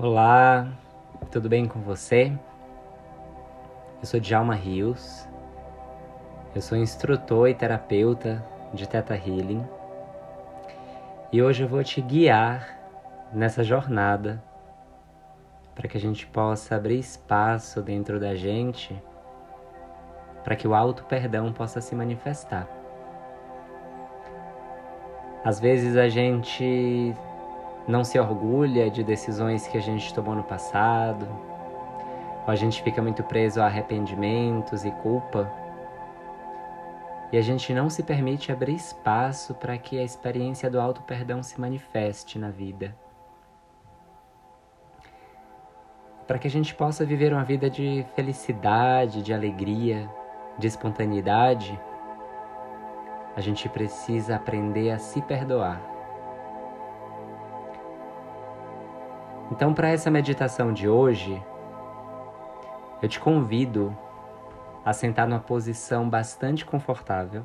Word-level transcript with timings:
Olá, 0.00 0.68
tudo 1.28 1.48
bem 1.48 1.66
com 1.66 1.80
você? 1.80 2.32
Eu 3.98 4.06
sou 4.06 4.20
Djalma 4.20 4.54
Rios, 4.54 5.26
eu 6.54 6.62
sou 6.62 6.78
instrutor 6.78 7.48
e 7.48 7.54
terapeuta 7.54 8.40
de 8.72 8.88
Theta 8.88 9.16
Healing 9.16 9.66
e 11.32 11.42
hoje 11.42 11.64
eu 11.64 11.68
vou 11.68 11.82
te 11.82 12.00
guiar 12.00 12.78
nessa 13.32 13.64
jornada 13.64 14.40
para 15.74 15.88
que 15.88 15.96
a 15.96 16.00
gente 16.00 16.28
possa 16.28 16.76
abrir 16.76 17.00
espaço 17.00 17.82
dentro 17.82 18.20
da 18.20 18.36
gente 18.36 18.96
para 20.44 20.54
que 20.54 20.68
o 20.68 20.76
auto 20.76 21.02
perdão 21.06 21.52
possa 21.52 21.80
se 21.80 21.96
manifestar. 21.96 22.68
Às 25.44 25.58
vezes 25.58 25.96
a 25.96 26.08
gente 26.08 27.16
não 27.88 28.04
se 28.04 28.18
orgulha 28.18 28.90
de 28.90 29.02
decisões 29.02 29.66
que 29.66 29.78
a 29.78 29.80
gente 29.80 30.12
tomou 30.12 30.34
no 30.34 30.42
passado, 30.42 31.26
ou 32.46 32.52
a 32.52 32.54
gente 32.54 32.82
fica 32.82 33.00
muito 33.00 33.22
preso 33.22 33.62
a 33.62 33.64
arrependimentos 33.64 34.84
e 34.84 34.90
culpa, 34.90 35.50
e 37.32 37.38
a 37.38 37.40
gente 37.40 37.72
não 37.72 37.88
se 37.88 38.02
permite 38.02 38.52
abrir 38.52 38.74
espaço 38.74 39.54
para 39.54 39.76
que 39.78 39.98
a 39.98 40.02
experiência 40.02 40.70
do 40.70 40.78
alto 40.78 41.02
perdão 41.02 41.42
se 41.42 41.58
manifeste 41.58 42.38
na 42.38 42.50
vida. 42.50 42.94
Para 46.26 46.38
que 46.38 46.46
a 46.46 46.50
gente 46.50 46.74
possa 46.74 47.06
viver 47.06 47.32
uma 47.32 47.44
vida 47.44 47.70
de 47.70 48.04
felicidade, 48.14 49.22
de 49.22 49.32
alegria, 49.32 50.10
de 50.58 50.66
espontaneidade, 50.66 51.78
a 53.34 53.40
gente 53.40 53.66
precisa 53.68 54.36
aprender 54.36 54.90
a 54.90 54.98
se 54.98 55.22
perdoar. 55.22 55.97
Então, 59.50 59.72
para 59.72 59.88
essa 59.88 60.10
meditação 60.10 60.72
de 60.72 60.88
hoje, 60.88 61.42
eu 63.02 63.08
te 63.08 63.18
convido 63.18 63.96
a 64.84 64.92
sentar 64.92 65.26
numa 65.26 65.40
posição 65.40 66.08
bastante 66.08 66.64
confortável. 66.64 67.44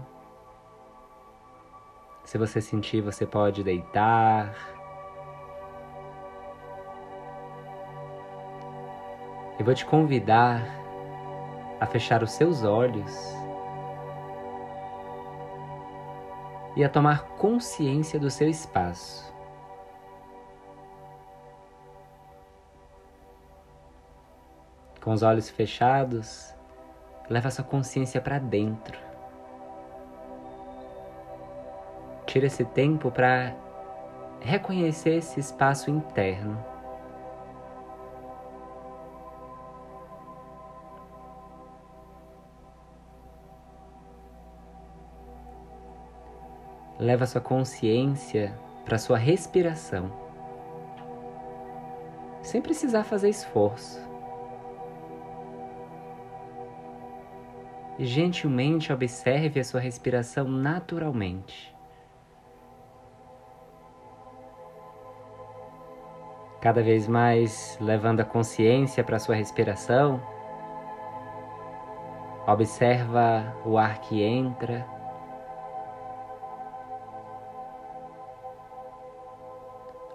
Se 2.24 2.38
você 2.38 2.62
sentir, 2.62 3.02
você 3.02 3.26
pode 3.26 3.64
deitar. 3.64 4.54
Eu 9.60 9.66
vou 9.66 9.74
te 9.74 9.86
convidar 9.86 10.62
a 11.80 11.86
fechar 11.86 12.24
os 12.24 12.32
seus 12.32 12.64
olhos 12.64 13.14
e 16.76 16.84
a 16.84 16.90
tomar 16.90 17.26
consciência 17.38 18.20
do 18.20 18.30
seu 18.30 18.50
espaço. 18.50 19.33
Com 25.04 25.12
os 25.12 25.22
olhos 25.22 25.50
fechados, 25.50 26.56
leva 27.30 27.52
sua 27.52 27.66
consciência 27.66 28.22
para 28.22 28.40
dentro. 28.40 28.98
Tira 32.26 32.46
esse 32.46 32.64
tempo 32.64 33.12
para 33.12 33.54
reconhecer 34.40 35.16
esse 35.18 35.42
espaço 35.42 35.92
interno. 35.92 36.58
Leva 46.98 47.26
sua 47.26 47.42
consciência 47.42 48.58
para 48.86 48.98
sua 48.98 49.18
respiração, 49.18 50.10
sem 52.42 52.62
precisar 52.62 53.04
fazer 53.04 53.28
esforço. 53.28 54.13
Gentilmente 58.04 58.92
observe 58.92 59.60
a 59.60 59.64
sua 59.64 59.80
respiração 59.80 60.48
naturalmente. 60.48 61.74
Cada 66.62 66.82
vez 66.82 67.08
mais 67.08 67.78
levando 67.82 68.22
a 68.22 68.26
consciência 68.26 69.04
para 69.04 69.18
a 69.18 69.20
sua 69.20 69.36
respiração. 69.36 70.22
Observa 72.48 73.54
o 73.66 73.78
ar 73.78 74.00
que 74.00 74.22
entra. 74.22 74.86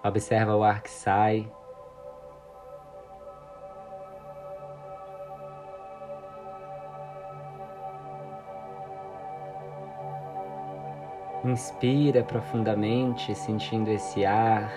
Observa 0.02 0.56
o 0.56 0.62
ar 0.62 0.82
que 0.82 0.90
sai. 0.90 1.52
Inspira 11.44 12.24
profundamente, 12.24 13.32
sentindo 13.34 13.90
esse 13.90 14.26
ar, 14.26 14.72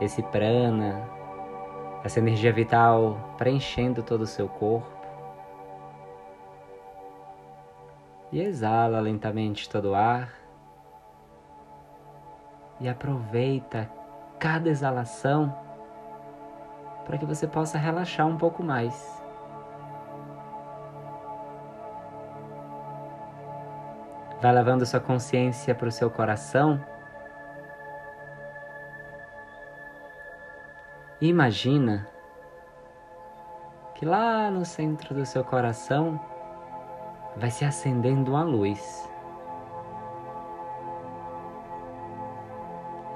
esse 0.00 0.22
prana, 0.22 1.02
essa 2.04 2.20
energia 2.20 2.52
vital 2.52 3.34
preenchendo 3.36 4.00
todo 4.02 4.22
o 4.22 4.26
seu 4.26 4.48
corpo. 4.48 4.94
E 8.30 8.40
exala 8.40 9.00
lentamente 9.00 9.68
todo 9.68 9.90
o 9.90 9.94
ar. 9.94 10.32
E 12.80 12.88
aproveita 12.88 13.90
cada 14.38 14.68
exalação 14.68 15.52
para 17.04 17.18
que 17.18 17.24
você 17.24 17.46
possa 17.46 17.76
relaxar 17.78 18.26
um 18.26 18.36
pouco 18.36 18.62
mais. 18.62 19.15
Vai 24.40 24.52
levando 24.52 24.84
sua 24.84 25.00
consciência 25.00 25.74
para 25.74 25.88
o 25.88 25.92
seu 25.92 26.10
coração. 26.10 26.84
Imagina 31.20 32.06
que 33.94 34.04
lá 34.04 34.50
no 34.50 34.64
centro 34.64 35.14
do 35.14 35.24
seu 35.24 35.42
coração 35.42 36.20
vai 37.36 37.50
se 37.50 37.64
acendendo 37.64 38.32
uma 38.32 38.44
luz. 38.44 39.10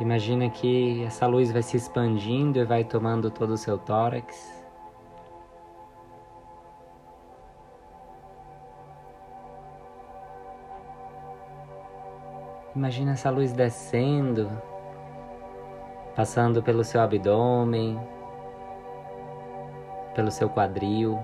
Imagina 0.01 0.49
que 0.49 1.05
essa 1.05 1.27
luz 1.27 1.53
vai 1.53 1.63
se 1.63 1.77
expandindo 1.77 2.59
e 2.59 2.65
vai 2.65 2.83
tomando 2.83 3.31
todo 3.31 3.51
o 3.51 3.59
seu 3.59 3.77
tórax. 3.77 4.60
Imagina 12.75 13.13
essa 13.13 13.31
luz 13.31 13.53
descendo, 13.53 14.49
passando 16.15 16.63
pelo 16.63 16.85
seu 16.85 17.01
abdômen, 17.01 17.99
pelo 20.15 20.31
seu 20.31 20.49
quadril, 20.49 21.19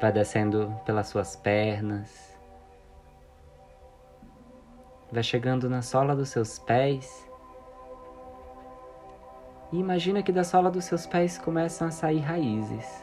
vai 0.00 0.10
descendo 0.10 0.74
pelas 0.84 1.06
suas 1.06 1.36
pernas, 1.36 2.36
vai 5.12 5.22
chegando 5.22 5.70
na 5.70 5.80
sola 5.80 6.16
dos 6.16 6.30
seus 6.30 6.58
pés. 6.58 7.30
E 9.70 9.78
imagina 9.78 10.20
que 10.20 10.32
da 10.32 10.42
sola 10.42 10.68
dos 10.68 10.84
seus 10.84 11.06
pés 11.06 11.38
começam 11.38 11.86
a 11.86 11.90
sair 11.92 12.18
raízes. 12.18 13.01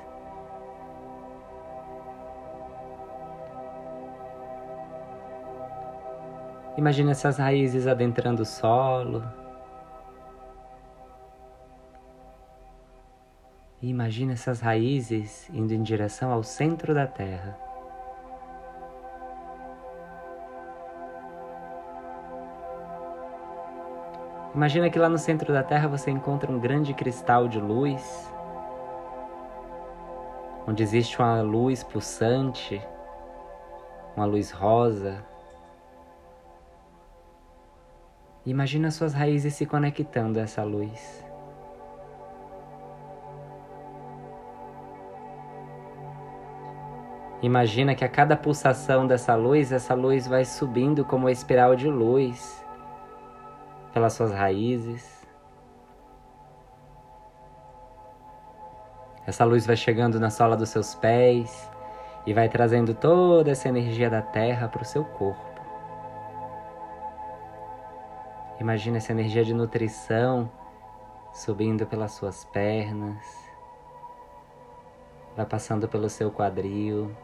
Imagina 6.79 7.11
essas 7.11 7.37
raízes 7.37 7.87
adentrando 7.87 8.43
o 8.43 8.45
solo. 8.45 9.21
E 13.81 13.89
imagina 13.89 14.31
essas 14.31 14.61
raízes 14.61 15.49
indo 15.49 15.73
em 15.73 15.83
direção 15.83 16.31
ao 16.31 16.41
centro 16.41 16.93
da 16.93 17.05
terra. 17.05 17.59
Imagina 24.55 24.89
que 24.89 24.97
lá 24.97 25.09
no 25.09 25.17
centro 25.17 25.51
da 25.51 25.61
Terra 25.61 25.89
você 25.89 26.09
encontra 26.09 26.49
um 26.49 26.59
grande 26.59 26.93
cristal 26.93 27.47
de 27.47 27.59
luz, 27.59 28.33
onde 30.65 30.81
existe 30.81 31.19
uma 31.19 31.41
luz 31.41 31.83
pulsante, 31.83 32.81
uma 34.15 34.25
luz 34.25 34.49
rosa, 34.49 35.23
Imagina 38.49 38.89
suas 38.89 39.13
raízes 39.13 39.53
se 39.53 39.63
conectando 39.63 40.39
a 40.39 40.41
essa 40.41 40.63
luz. 40.63 41.23
Imagina 47.43 47.93
que 47.93 48.03
a 48.03 48.09
cada 48.09 48.35
pulsação 48.35 49.05
dessa 49.05 49.35
luz, 49.35 49.71
essa 49.71 49.93
luz 49.93 50.25
vai 50.25 50.43
subindo 50.45 51.05
como 51.05 51.25
uma 51.25 51.31
espiral 51.31 51.75
de 51.75 51.87
luz 51.87 52.65
pelas 53.93 54.13
suas 54.13 54.31
raízes. 54.31 55.23
Essa 59.27 59.45
luz 59.45 59.67
vai 59.67 59.77
chegando 59.77 60.19
na 60.19 60.31
sola 60.31 60.57
dos 60.57 60.69
seus 60.69 60.95
pés 60.95 61.69
e 62.25 62.33
vai 62.33 62.49
trazendo 62.49 62.95
toda 62.95 63.51
essa 63.51 63.69
energia 63.69 64.09
da 64.09 64.23
terra 64.23 64.67
para 64.67 64.81
o 64.81 64.85
seu 64.85 65.05
corpo. 65.05 65.48
Imagina 68.59 68.97
essa 68.97 69.13
energia 69.13 69.43
de 69.45 69.53
nutrição 69.53 70.51
subindo 71.33 71.85
pelas 71.85 72.11
suas 72.11 72.43
pernas, 72.45 73.23
vai 75.35 75.45
passando 75.45 75.87
pelo 75.87 76.09
seu 76.09 76.29
quadril, 76.29 77.15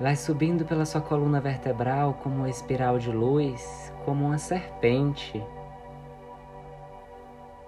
vai 0.00 0.16
subindo 0.16 0.64
pela 0.64 0.84
sua 0.84 1.00
coluna 1.00 1.40
vertebral 1.40 2.14
como 2.14 2.34
uma 2.36 2.50
espiral 2.50 2.98
de 2.98 3.12
luz, 3.12 3.92
como 4.04 4.24
uma 4.24 4.38
serpente 4.38 5.40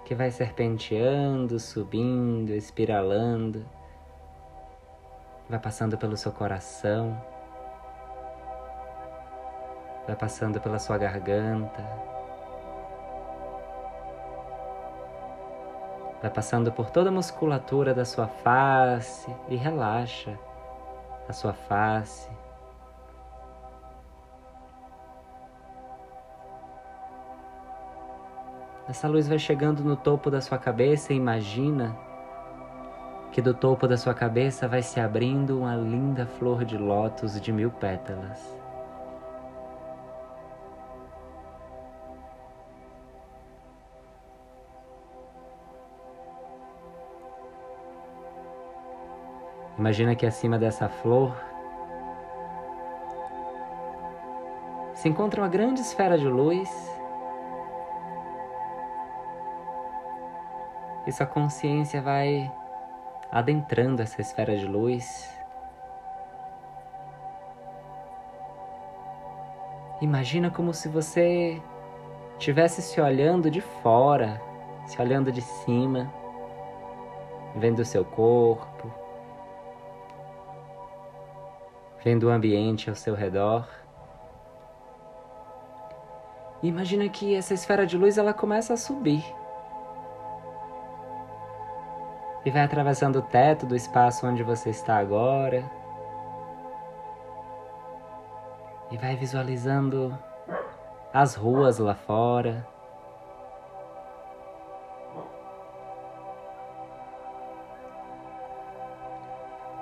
que 0.03 0.13
vai 0.13 0.29
serpenteando, 0.29 1.57
subindo, 1.57 2.51
espiralando, 2.51 3.65
vai 5.49 5.59
passando 5.59 5.97
pelo 5.97 6.17
seu 6.17 6.33
coração, 6.33 7.17
vai 10.07 10.15
passando 10.15 10.61
pela 10.61 10.79
sua 10.79 10.97
garganta, 10.97 11.83
vai 16.21 16.31
passando 16.31 16.71
por 16.71 16.89
toda 16.89 17.09
a 17.09 17.11
musculatura 17.11 17.93
da 17.93 18.05
sua 18.05 18.27
face 18.27 19.29
e 19.49 19.57
relaxa 19.57 20.39
a 21.27 21.33
sua 21.33 21.53
face. 21.53 22.29
Essa 28.87 29.09
luz 29.09 29.27
vai 29.27 29.37
chegando 29.37 29.83
no 29.83 29.97
topo 29.97 30.31
da 30.31 30.39
sua 30.39 30.57
cabeça 30.57 31.11
e 31.11 31.17
imagina 31.17 31.93
que 33.33 33.41
do 33.41 33.53
topo 33.53 33.85
da 33.85 33.97
sua 33.97 34.13
cabeça 34.13 34.65
vai 34.69 34.81
se 34.81 35.01
abrindo 35.01 35.59
uma 35.59 35.75
linda 35.75 36.25
flor 36.25 36.63
de 36.63 36.77
lótus 36.77 37.39
de 37.41 37.51
mil 37.51 37.69
pétalas. 37.69 38.66
Imagina 49.77 50.15
que 50.15 50.25
acima 50.25 50.57
dessa 50.57 50.89
flor 50.89 51.35
se 54.95 55.07
encontra 55.07 55.39
uma 55.39 55.47
grande 55.47 55.81
esfera 55.81 56.17
de 56.17 56.27
luz 56.27 56.67
e 61.05 61.11
sua 61.11 61.27
consciência 61.27 62.01
vai 62.01 62.51
adentrando 63.31 64.01
essa 64.01 64.19
esfera 64.19 64.57
de 64.57 64.65
luz. 64.65 65.31
Imagina 70.01 70.49
como 70.49 70.73
se 70.73 70.89
você 70.89 71.61
estivesse 72.33 72.81
se 72.81 72.99
olhando 72.99 73.51
de 73.51 73.61
fora, 73.61 74.41
se 74.87 74.99
olhando 74.99 75.31
de 75.31 75.41
cima, 75.41 76.11
vendo 77.55 77.79
o 77.79 77.85
seu 77.85 78.03
corpo, 78.03 78.91
vendo 82.07 82.27
o 82.27 82.29
ambiente 82.29 82.89
ao 82.89 82.95
seu 82.95 83.13
redor. 83.13 83.67
imagina 86.63 87.09
que 87.09 87.35
essa 87.35 87.53
esfera 87.53 87.85
de 87.85 87.97
luz 87.97 88.17
ela 88.17 88.33
começa 88.33 88.73
a 88.75 88.77
subir 88.77 89.21
e 92.45 92.49
vai 92.49 92.63
atravessando 92.63 93.19
o 93.19 93.21
teto 93.21 93.65
do 93.65 93.75
espaço 93.75 94.25
onde 94.25 94.41
você 94.41 94.69
está 94.69 94.95
agora. 94.95 95.69
E 98.89 98.95
vai 98.95 99.17
visualizando 99.17 100.17
as 101.13 101.35
ruas 101.35 101.77
lá 101.77 101.93
fora. 101.93 102.65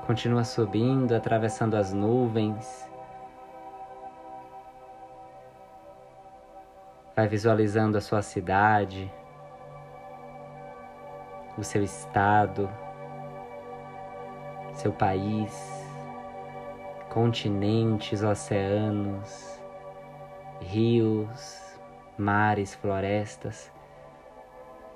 Continua 0.06 0.44
subindo, 0.44 1.16
atravessando 1.16 1.75
as 1.75 1.92
nuvens. 1.92 2.88
Vai 7.16 7.28
visualizando 7.28 7.98
a 7.98 8.02
sua 8.02 8.22
cidade 8.22 9.12
o 11.57 11.63
seu 11.63 11.84
estado, 11.84 12.69
seu 14.74 14.92
país, 14.92 15.88
continentes, 17.10 18.22
oceanos, 18.22 19.60
rios, 20.60 21.80
mares, 22.18 22.75
florestas. 22.75 23.72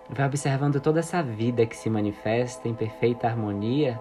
Vai 0.10 0.26
observando 0.26 0.82
toda 0.82 1.00
essa 1.00 1.24
vida 1.24 1.66
que 1.66 1.78
se 1.78 1.90
manifesta 1.90 2.68
em 2.68 2.74
perfeita 2.74 3.28
harmonia 3.28 4.00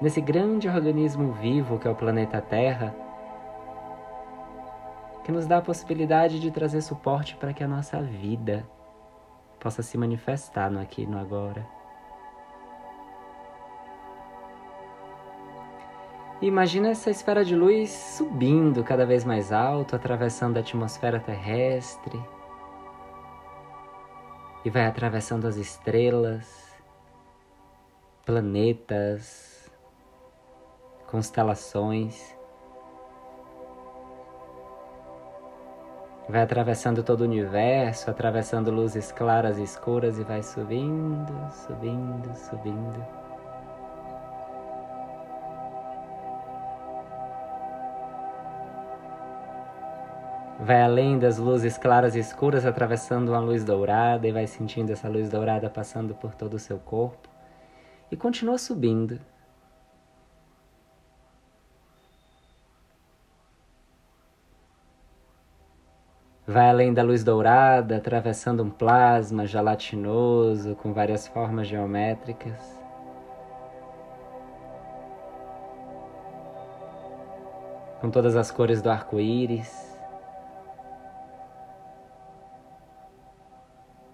nesse 0.00 0.20
grande 0.20 0.68
organismo 0.68 1.32
vivo 1.32 1.78
que 1.78 1.88
é 1.88 1.90
o 1.90 1.94
planeta 1.94 2.40
Terra, 2.40 2.94
que 5.24 5.32
nos 5.32 5.46
dá 5.46 5.58
a 5.58 5.62
possibilidade 5.62 6.38
de 6.38 6.50
trazer 6.50 6.80
suporte 6.82 7.36
para 7.36 7.52
que 7.52 7.64
a 7.64 7.68
nossa 7.68 8.00
vida 8.00 8.64
possa 9.58 9.82
se 9.82 9.98
manifestar 9.98 10.70
no 10.70 10.80
aqui 10.80 11.02
e 11.02 11.06
no 11.06 11.18
agora. 11.18 11.66
Imagina 16.40 16.90
essa 16.90 17.10
esfera 17.10 17.42
de 17.42 17.56
luz 17.56 17.90
subindo 17.90 18.84
cada 18.84 19.06
vez 19.06 19.24
mais 19.24 19.50
alto, 19.50 19.96
atravessando 19.96 20.58
a 20.58 20.60
atmosfera 20.60 21.18
terrestre. 21.18 22.22
E 24.62 24.68
vai 24.68 24.84
atravessando 24.84 25.46
as 25.48 25.56
estrelas, 25.56 26.76
planetas, 28.26 29.55
constelações. 31.10 32.36
Vai 36.28 36.42
atravessando 36.42 37.04
todo 37.04 37.20
o 37.20 37.24
universo, 37.24 38.10
atravessando 38.10 38.70
luzes 38.70 39.12
claras 39.12 39.58
e 39.58 39.62
escuras 39.62 40.18
e 40.18 40.24
vai 40.24 40.42
subindo, 40.42 41.32
subindo, 41.52 42.34
subindo. 42.34 43.26
Vai 50.58 50.82
além 50.82 51.16
das 51.16 51.38
luzes 51.38 51.78
claras 51.78 52.16
e 52.16 52.18
escuras, 52.18 52.66
atravessando 52.66 53.28
uma 53.28 53.38
luz 53.38 53.62
dourada 53.62 54.26
e 54.26 54.32
vai 54.32 54.48
sentindo 54.48 54.90
essa 54.90 55.08
luz 55.08 55.28
dourada 55.28 55.70
passando 55.70 56.12
por 56.12 56.34
todo 56.34 56.54
o 56.54 56.58
seu 56.58 56.78
corpo. 56.78 57.28
E 58.10 58.16
continua 58.16 58.58
subindo. 58.58 59.20
Vai 66.48 66.70
além 66.70 66.94
da 66.94 67.02
luz 67.02 67.24
dourada, 67.24 67.96
atravessando 67.96 68.62
um 68.62 68.70
plasma 68.70 69.44
gelatinoso 69.46 70.76
com 70.76 70.92
várias 70.92 71.26
formas 71.26 71.66
geométricas. 71.66 72.80
Com 78.00 78.10
todas 78.10 78.36
as 78.36 78.52
cores 78.52 78.80
do 78.80 78.88
arco-íris. 78.88 79.98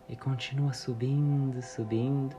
E 0.08 0.16
continua 0.16 0.72
subindo, 0.72 1.60
subindo. 1.60 2.34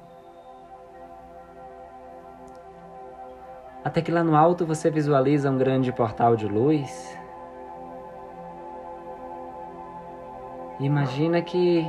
Até 3.83 4.01
que 4.01 4.11
lá 4.11 4.23
no 4.23 4.35
alto 4.35 4.65
você 4.65 4.89
visualiza 4.89 5.51
um 5.51 5.57
grande 5.57 5.91
portal 5.91 6.35
de 6.35 6.47
luz 6.47 7.22
Imagina 10.79 11.41
que 11.41 11.85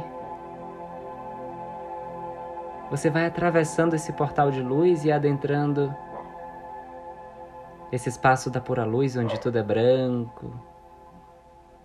você 2.91 3.11
vai 3.11 3.27
atravessando 3.27 3.95
esse 3.95 4.13
portal 4.13 4.51
de 4.51 4.63
luz 4.63 5.05
e 5.05 5.11
adentrando 5.11 5.95
esse 7.91 8.09
espaço 8.09 8.51
da 8.51 8.61
pura 8.61 8.85
luz 8.85 9.17
onde 9.17 9.41
tudo 9.41 9.59
é 9.59 9.63
branco, 9.63 10.53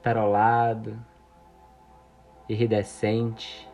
tarolado, 0.02 1.00
iridescente. 2.48 3.70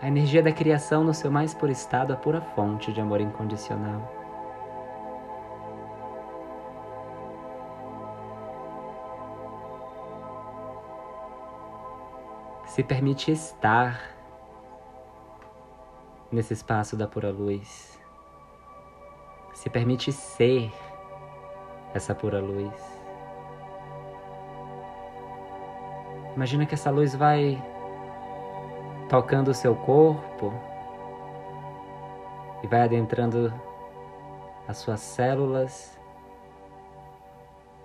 A 0.00 0.08
energia 0.08 0.42
da 0.42 0.50
criação 0.50 1.04
no 1.04 1.14
seu 1.14 1.30
mais 1.30 1.54
puro 1.54 1.70
estado, 1.70 2.12
a 2.12 2.16
pura 2.16 2.40
fonte 2.40 2.92
de 2.92 3.00
amor 3.00 3.20
incondicional. 3.20 4.21
Se 12.72 12.82
permite 12.82 13.30
estar 13.30 14.00
nesse 16.30 16.54
espaço 16.54 16.96
da 16.96 17.06
pura 17.06 17.30
luz. 17.30 18.00
Se 19.52 19.68
permite 19.68 20.10
ser 20.10 20.72
essa 21.92 22.14
pura 22.14 22.40
luz. 22.40 22.72
Imagina 26.34 26.64
que 26.64 26.72
essa 26.72 26.90
luz 26.90 27.14
vai 27.14 27.62
tocando 29.06 29.48
o 29.48 29.54
seu 29.54 29.76
corpo 29.76 30.50
e 32.62 32.66
vai 32.66 32.80
adentrando 32.80 33.52
as 34.66 34.78
suas 34.78 35.00
células. 35.00 36.00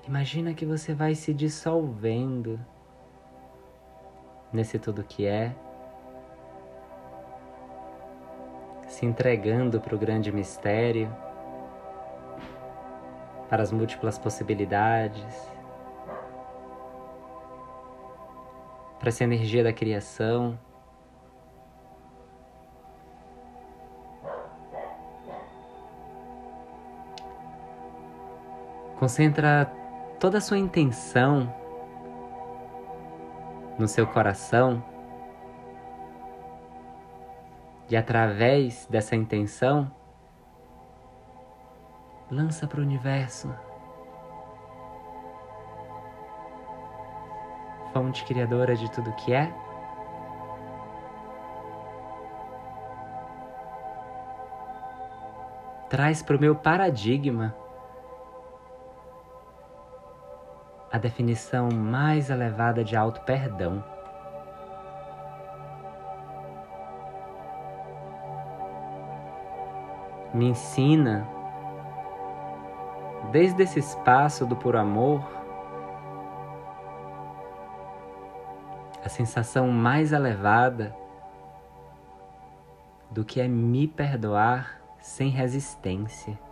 Imagina 0.08 0.54
que 0.54 0.66
você 0.66 0.94
vai 0.94 1.14
se 1.14 1.34
dissolvendo 1.34 2.58
nesse 4.58 4.80
tudo 4.80 5.04
que 5.04 5.28
é, 5.28 5.54
se 8.88 9.06
entregando 9.06 9.80
para 9.80 9.96
o 9.96 10.00
grande 10.00 10.32
mistério, 10.32 11.16
para 13.48 13.62
as 13.62 13.72
múltiplas 13.72 14.18
possibilidades, 14.18 15.48
para 18.98 19.10
essa 19.10 19.24
energia 19.24 19.64
da 19.64 19.72
criação. 19.72 20.58
Concentra 28.98 29.72
toda 30.20 30.40
a 30.40 30.42
sua 30.42 30.58
intenção 30.58 31.67
no 33.78 33.88
seu 33.88 34.08
coração 34.08 34.84
e 37.90 37.96
através 37.96 38.86
dessa 38.88 39.16
intenção 39.16 39.92
lança 42.30 42.68
para 42.68 42.80
o 42.80 42.84
universo. 42.84 43.54
Fonte 47.94 48.26
criadora 48.26 48.76
de 48.76 48.92
tudo 48.92 49.14
que 49.14 49.34
é. 49.34 49.52
Traz 55.90 56.22
para 56.22 56.36
o 56.36 56.40
meu 56.40 56.54
paradigma 56.54 57.56
a 60.92 60.98
definição 60.98 61.70
mais 61.70 62.30
elevada 62.30 62.84
de 62.84 62.96
auto-perdão. 62.96 63.84
Me 70.34 70.50
ensina, 70.50 71.28
desde 73.32 73.64
esse 73.64 73.80
espaço 73.80 74.46
do 74.46 74.56
puro 74.56 74.78
amor, 74.78 75.26
a 79.04 79.10
sensação 79.10 79.70
mais 79.70 80.12
elevada 80.12 80.96
do 83.10 83.24
que 83.24 83.40
é 83.40 83.48
me 83.48 83.88
perdoar 83.88 84.82
sem 85.00 85.30
resistência. 85.30 86.47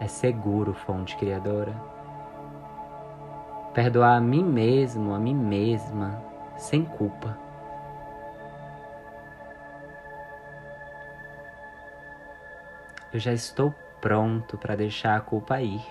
É 0.00 0.06
seguro, 0.06 0.74
fonte 0.74 1.16
criadora. 1.16 1.74
Perdoar 3.72 4.16
a 4.16 4.20
mim 4.20 4.44
mesmo, 4.44 5.14
a 5.14 5.18
mim 5.18 5.34
mesma, 5.34 6.22
sem 6.56 6.84
culpa. 6.84 7.36
Eu 13.12 13.20
já 13.20 13.32
estou 13.32 13.74
pronto 14.00 14.58
para 14.58 14.76
deixar 14.76 15.16
a 15.16 15.20
culpa 15.20 15.60
ir. 15.60 15.84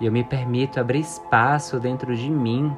E 0.00 0.06
eu 0.06 0.12
me 0.12 0.22
permito 0.22 0.78
abrir 0.78 1.00
espaço 1.00 1.80
dentro 1.80 2.14
de 2.14 2.30
mim 2.30 2.76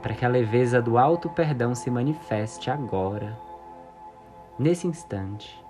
para 0.00 0.14
que 0.14 0.24
a 0.24 0.28
leveza 0.28 0.80
do 0.80 0.96
alto 0.96 1.28
perdão 1.28 1.74
se 1.74 1.90
manifeste 1.90 2.70
agora 2.70 3.45
nesse 4.58 4.86
instante. 4.86 5.64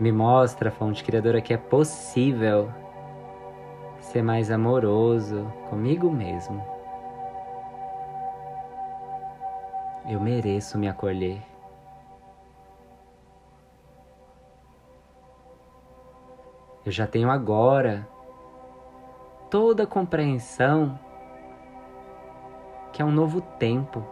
Me 0.00 0.10
mostra, 0.10 0.70
fonte 0.70 1.04
criadora, 1.04 1.40
que 1.40 1.54
é 1.54 1.56
possível 1.56 2.70
ser 4.00 4.22
mais 4.22 4.50
amoroso 4.50 5.50
comigo 5.70 6.10
mesmo. 6.10 6.62
Eu 10.08 10.20
mereço 10.20 10.76
me 10.76 10.88
acolher. 10.88 11.40
Eu 16.84 16.92
já 16.92 17.06
tenho 17.06 17.30
agora 17.30 18.06
toda 19.48 19.84
a 19.84 19.86
compreensão 19.86 20.98
que 22.94 23.02
é 23.02 23.04
um 23.04 23.10
novo 23.10 23.40
tempo, 23.40 24.06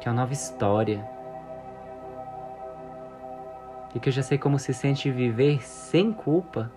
que 0.00 0.08
é 0.08 0.10
uma 0.10 0.22
nova 0.22 0.32
história. 0.32 1.08
E 3.94 4.00
que 4.00 4.08
eu 4.08 4.12
já 4.12 4.20
sei 4.20 4.36
como 4.36 4.58
se 4.58 4.74
sente 4.74 5.08
viver 5.08 5.62
sem 5.62 6.12
culpa 6.12 6.70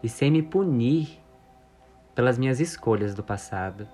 e 0.00 0.08
sem 0.08 0.30
me 0.30 0.40
punir 0.40 1.20
pelas 2.14 2.38
minhas 2.38 2.60
escolhas 2.60 3.12
do 3.12 3.24
passado. 3.24 3.88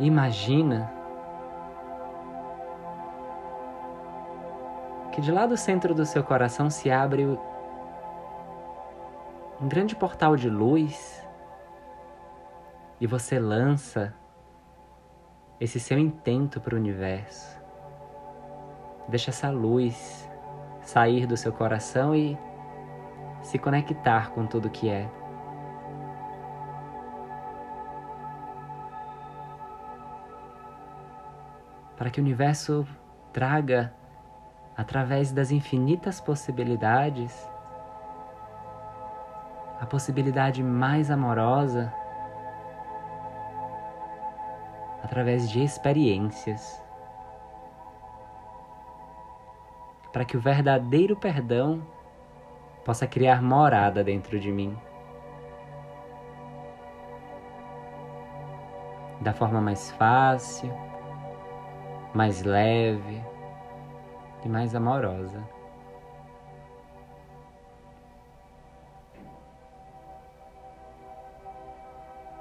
Imagina 0.00 0.92
que 5.14 5.20
de 5.20 5.30
lá 5.30 5.46
do 5.46 5.56
centro 5.56 5.94
do 5.94 6.04
seu 6.04 6.24
coração 6.24 6.68
se 6.68 6.90
abre 6.90 7.24
um 7.24 7.38
grande 9.68 9.94
portal 9.94 10.34
de 10.34 10.50
luz 10.50 11.24
e 13.00 13.06
você 13.06 13.38
lança 13.38 14.12
esse 15.60 15.78
seu 15.78 16.00
intento 16.00 16.60
para 16.60 16.74
o 16.74 16.78
universo. 16.78 17.62
Deixa 19.06 19.30
essa 19.30 19.50
luz 19.50 20.28
sair 20.82 21.28
do 21.28 21.36
seu 21.36 21.52
coração 21.52 22.12
e 22.12 22.36
se 23.40 23.56
conectar 23.56 24.32
com 24.32 24.48
tudo 24.48 24.68
que 24.68 24.88
é. 24.88 25.08
Para 31.96 32.10
que 32.10 32.18
o 32.18 32.22
universo 32.24 32.84
traga 33.32 33.94
através 34.76 35.32
das 35.32 35.50
infinitas 35.50 36.20
possibilidades, 36.20 37.48
a 39.80 39.86
possibilidade 39.86 40.62
mais 40.62 41.10
amorosa, 41.10 41.92
através 45.02 45.48
de 45.50 45.62
experiências, 45.62 46.82
para 50.12 50.24
que 50.24 50.36
o 50.36 50.40
verdadeiro 50.40 51.16
perdão 51.16 51.82
possa 52.84 53.06
criar 53.06 53.42
morada 53.42 54.02
dentro 54.02 54.38
de 54.38 54.50
mim. 54.50 54.76
Da 59.20 59.32
forma 59.32 59.60
mais 59.60 59.90
fácil, 59.92 60.72
mais 62.12 62.42
leve, 62.42 63.22
e 64.44 64.48
mais 64.48 64.74
amorosa. 64.74 65.42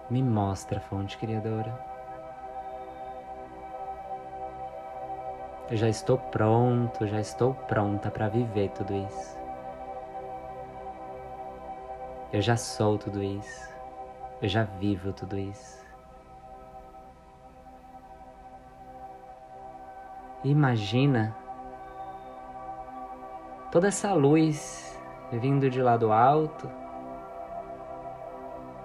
Me 0.10 0.22
mostra, 0.22 0.80
fonte 0.82 1.18
criadora. 1.18 1.74
Eu 5.72 5.78
já 5.78 5.88
estou 5.88 6.18
pronto, 6.18 7.08
já 7.08 7.20
estou 7.20 7.54
pronta 7.54 8.12
para 8.12 8.28
viver 8.28 8.70
tudo 8.72 8.94
isso. 8.94 9.40
Eu 12.32 12.42
já 12.42 12.58
sou 12.58 12.98
tudo 12.98 13.24
isso. 13.24 13.74
Eu 14.42 14.50
já 14.50 14.64
vivo 14.66 15.14
tudo 15.14 15.38
isso. 15.38 15.84
Imagina 20.44 21.34
toda 23.74 23.88
essa 23.88 24.14
luz 24.14 24.96
vindo 25.32 25.68
de 25.68 25.82
lá 25.82 25.98
do 25.98 26.12
alto. 26.12 26.70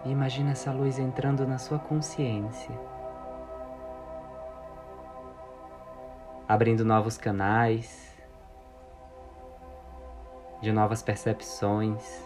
E 0.03 0.11
imagina 0.11 0.53
essa 0.53 0.73
luz 0.73 0.99
entrando 0.99 1.47
na 1.47 1.59
sua 1.59 1.79
consciência. 1.79 2.75
Abrindo 6.49 6.87
novos 6.87 7.19
canais 7.19 8.17
de 10.63 10.73
novas 10.73 11.03
percepções, 11.03 12.25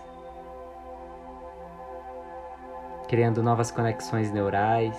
criando 3.09 3.43
novas 3.43 3.73
conexões 3.73 4.31
neurais, 4.31 4.97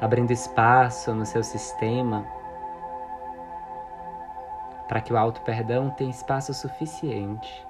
abrindo 0.00 0.32
espaço 0.32 1.14
no 1.14 1.24
seu 1.24 1.44
sistema 1.44 2.37
para 4.88 5.02
que 5.02 5.12
o 5.12 5.16
auto 5.18 5.42
perdão 5.42 5.90
tenha 5.90 6.10
espaço 6.10 6.54
suficiente 6.54 7.68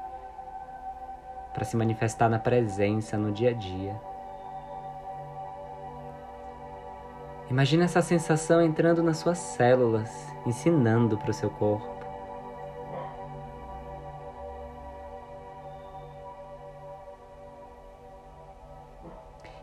para 1.52 1.64
se 1.64 1.76
manifestar 1.76 2.28
na 2.28 2.38
presença 2.38 3.18
no 3.18 3.32
dia 3.32 3.50
a 3.50 3.52
dia. 3.52 4.00
Imagina 7.50 7.84
essa 7.84 8.00
sensação 8.00 8.62
entrando 8.62 9.02
nas 9.02 9.16
suas 9.16 9.38
células, 9.38 10.32
ensinando 10.46 11.18
para 11.18 11.30
o 11.30 11.34
seu 11.34 11.50
corpo. 11.50 11.98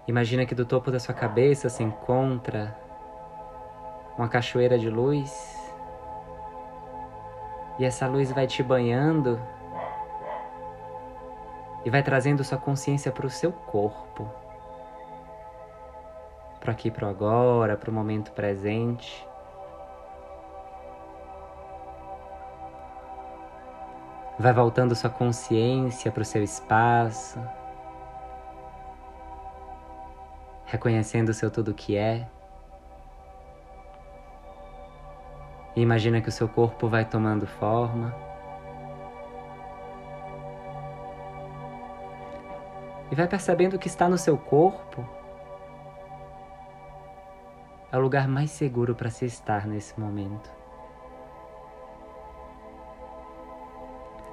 Imagina 0.07 0.45
que 0.45 0.53
do 0.53 0.65
topo 0.65 0.91
da 0.91 0.99
sua 0.99 1.15
cabeça 1.15 1.69
se 1.69 1.81
encontra 1.81 2.75
uma 4.17 4.27
cachoeira 4.27 4.77
de 4.77 4.89
luz 4.89 5.64
e 7.77 7.85
essa 7.85 8.07
luz 8.07 8.31
vai 8.31 8.47
te 8.47 8.63
banhando 8.63 9.39
e 11.83 11.89
vai 11.89 12.01
trazendo 12.01 12.43
sua 12.43 12.57
consciência 12.57 13.11
para 13.11 13.27
o 13.27 13.29
seu 13.29 13.51
corpo, 13.51 14.27
para 16.59 16.71
aqui, 16.71 16.89
para 16.89 17.07
agora, 17.07 17.77
para 17.77 17.91
o 17.91 17.93
momento 17.93 18.31
presente. 18.31 19.27
Vai 24.39 24.51
voltando 24.51 24.95
sua 24.95 25.09
consciência 25.09 26.11
para 26.11 26.23
o 26.23 26.25
seu 26.25 26.43
espaço, 26.43 27.39
reconhecendo 30.65 31.29
o 31.29 31.33
seu 31.33 31.51
tudo 31.51 31.73
que 31.73 31.95
é. 31.95 32.27
E 35.75 35.81
imagina 35.81 36.21
que 36.21 36.29
o 36.29 36.31
seu 36.31 36.47
corpo 36.47 36.87
vai 36.87 37.05
tomando 37.05 37.45
forma. 37.45 38.15
E 43.11 43.15
vai 43.15 43.27
percebendo 43.27 43.77
que 43.77 43.87
está 43.87 44.07
no 44.09 44.17
seu 44.17 44.37
corpo 44.37 45.05
é 47.95 47.97
o 47.97 48.01
lugar 48.01 48.27
mais 48.27 48.51
seguro 48.51 48.93
para 48.93 49.09
se 49.09 49.25
estar 49.25 49.65
nesse 49.65 49.97
momento. 49.97 50.51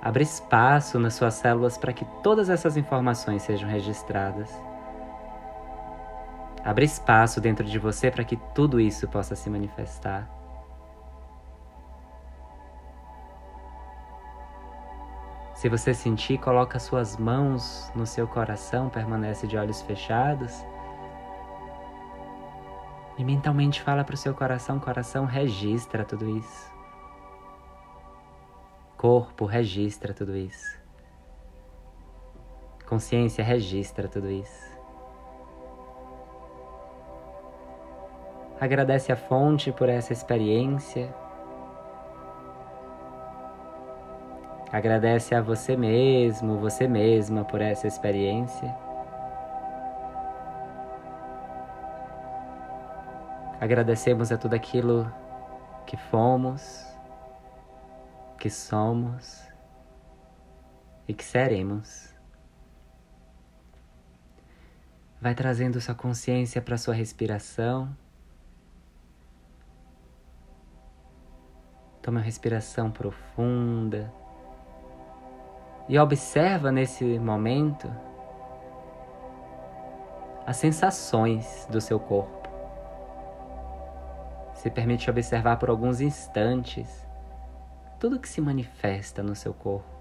Abre 0.03 0.25
espaço 0.25 0.99
nas 0.99 1.15
suas 1.15 1.35
células 1.35 1.79
para 1.79 1.93
que 1.93 2.05
todas 2.25 2.51
essas 2.51 2.77
informações 2.77 3.43
sejam 3.43 3.69
registradas. 3.69 4.51
Abre 6.65 6.85
espaço 6.85 7.41
dentro 7.41 7.65
de 7.65 7.79
você 7.79 8.11
para 8.11 8.25
que 8.25 8.37
tudo 8.53 8.81
isso 8.81 9.07
possa 9.07 9.37
se 9.37 9.49
manifestar. 9.49 10.42
Se 15.63 15.69
você 15.69 15.95
sentir, 15.95 16.39
coloca 16.39 16.77
suas 16.81 17.17
mãos 17.17 17.89
no 17.95 18.05
seu 18.05 18.27
coração, 18.27 18.89
permanece 18.89 19.47
de 19.47 19.57
olhos 19.57 19.81
fechados. 19.81 20.53
E 23.17 23.23
mentalmente 23.23 23.81
fala 23.81 24.03
para 24.03 24.17
o 24.17 24.19
seu 24.19 24.35
coração, 24.35 24.81
coração 24.81 25.25
registra 25.25 26.05
tudo 26.05 26.29
isso. 26.37 26.75
Corpo 28.97 29.45
registra 29.45 30.13
tudo 30.13 30.37
isso. 30.37 30.77
Consciência 32.85 33.45
registra 33.45 34.09
tudo 34.09 34.29
isso. 34.29 34.77
Agradece 38.61 39.13
a 39.13 39.17
fonte 39.17 39.71
por 39.71 39.89
essa 39.89 40.13
experiência 40.13 41.15
Agradece 44.73 45.35
a 45.35 45.43
você 45.43 45.77
mesmo, 45.77 46.59
você 46.59 46.89
mesma 46.89 47.45
por 47.45 47.61
essa 47.61 47.87
experiência. 47.87 48.75
Agradecemos 53.61 54.33
a 54.33 54.39
tudo 54.39 54.55
aquilo 54.55 55.13
que 55.87 55.99
fomos, 55.99 56.87
que 58.39 58.49
somos 58.49 59.47
e 61.07 61.13
que 61.13 61.23
seremos. 61.23 62.15
Vai 65.21 65.35
trazendo 65.35 65.83
sua 65.83 65.95
consciência 65.95 66.63
para 66.63 66.79
sua 66.79 66.95
respiração. 66.95 67.95
Toma 72.01 72.21
uma 72.21 72.25
respiração 72.25 72.91
profunda 72.91 74.11
e 75.89 75.99
observa 75.99 76.71
nesse 76.71 77.05
momento 77.19 77.91
as 80.47 80.57
sensações 80.57 81.67
do 81.71 81.81
seu 81.81 81.99
corpo. 81.99 82.49
Se 84.55 84.71
permite 84.71 85.11
observar 85.11 85.57
por 85.57 85.71
alguns 85.71 86.01
instantes 86.01 87.07
tudo 87.99 88.19
que 88.19 88.29
se 88.29 88.41
manifesta 88.41 89.23
no 89.23 89.35
seu 89.35 89.55
corpo. 89.55 89.92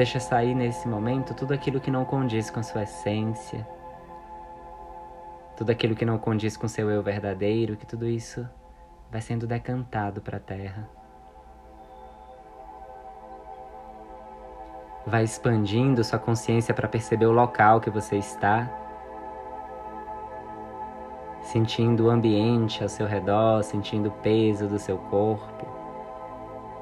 Deixa 0.00 0.18
sair 0.18 0.54
nesse 0.54 0.88
momento 0.88 1.34
tudo 1.34 1.52
aquilo 1.52 1.78
que 1.78 1.90
não 1.90 2.06
condiz 2.06 2.48
com 2.48 2.62
sua 2.62 2.84
essência, 2.84 3.68
tudo 5.54 5.68
aquilo 5.68 5.94
que 5.94 6.06
não 6.06 6.16
condiz 6.16 6.56
com 6.56 6.66
seu 6.66 6.90
eu 6.90 7.02
verdadeiro, 7.02 7.76
que 7.76 7.84
tudo 7.84 8.06
isso 8.06 8.48
vai 9.10 9.20
sendo 9.20 9.46
decantado 9.46 10.22
para 10.22 10.38
a 10.38 10.40
terra. 10.40 10.88
Vai 15.06 15.22
expandindo 15.22 16.02
sua 16.02 16.18
consciência 16.18 16.72
para 16.72 16.88
perceber 16.88 17.26
o 17.26 17.32
local 17.32 17.78
que 17.78 17.90
você 17.90 18.16
está, 18.16 18.70
sentindo 21.42 22.06
o 22.06 22.10
ambiente 22.10 22.82
ao 22.82 22.88
seu 22.88 23.06
redor, 23.06 23.62
sentindo 23.62 24.08
o 24.08 24.12
peso 24.22 24.66
do 24.66 24.78
seu 24.78 24.96
corpo, 24.96 25.66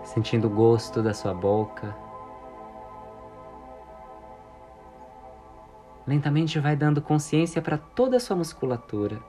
sentindo 0.05 0.47
o 0.47 0.51
gosto 0.51 1.03
da 1.03 1.13
sua 1.13 1.35
boca. 1.35 2.07
Lentamente 6.09 6.59
vai 6.59 6.75
dando 6.75 7.03
consciência 7.03 7.61
para 7.61 7.77
toda 7.77 8.17
a 8.17 8.21
sua 8.21 8.35
musculatura, 8.35 9.21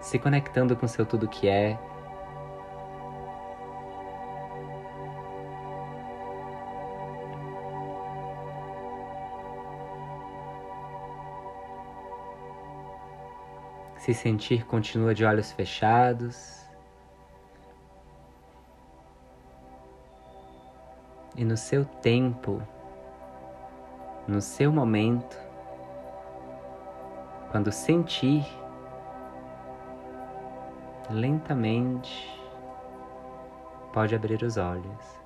se 0.00 0.18
conectando 0.18 0.74
com 0.74 0.88
seu 0.88 1.04
tudo 1.04 1.28
que 1.28 1.46
é. 1.46 1.78
Se 13.98 14.14
sentir, 14.14 14.64
continua 14.64 15.14
de 15.14 15.22
olhos 15.22 15.52
fechados. 15.52 16.64
E 21.36 21.44
no 21.44 21.58
seu 21.58 21.84
tempo, 21.84 22.62
no 24.26 24.40
seu 24.40 24.72
momento, 24.72 25.38
quando 27.50 27.70
sentir, 27.70 28.44
lentamente 31.10 32.30
pode 33.92 34.14
abrir 34.14 34.42
os 34.42 34.56
olhos. 34.56 35.23